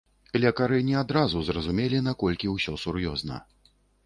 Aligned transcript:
Лекары 0.43 0.79
не 0.87 0.95
адразу 1.01 1.41
зразумелі, 1.51 2.01
наколькі 2.09 2.53
ўсё 2.55 2.77
сур'ёзна. 2.87 3.41